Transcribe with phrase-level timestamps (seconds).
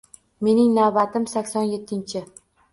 [0.47, 2.27] Mening navbatim sakson yettinchi